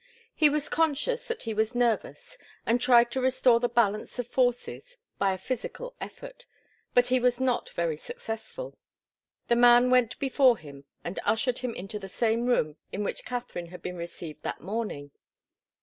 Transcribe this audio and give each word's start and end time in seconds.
He 0.33 0.49
was 0.49 0.67
conscious 0.67 1.27
that 1.27 1.43
he 1.43 1.53
was 1.53 1.75
nervous 1.75 2.35
and 2.65 2.81
tried 2.81 3.11
to 3.11 3.21
restore 3.21 3.59
the 3.59 3.69
balance 3.69 4.17
of 4.17 4.25
forces 4.25 4.97
by 5.19 5.31
a 5.31 5.37
physical 5.37 5.93
effort, 6.01 6.47
but 6.95 7.09
he 7.09 7.19
was 7.19 7.39
not 7.39 7.69
very 7.75 7.97
successful. 7.97 8.79
The 9.47 9.55
man 9.57 9.91
went 9.91 10.17
before 10.17 10.57
him 10.57 10.85
and 11.03 11.19
ushered 11.23 11.59
him 11.59 11.75
into 11.75 11.99
the 11.99 12.09
same 12.09 12.47
room 12.47 12.77
in 12.91 13.03
which 13.03 13.25
Katharine 13.25 13.67
had 13.67 13.83
been 13.83 13.95
received 13.95 14.41
that 14.41 14.59
morning. 14.61 15.11